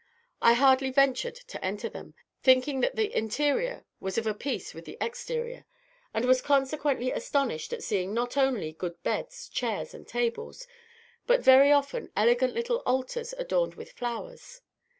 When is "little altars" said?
12.55-13.33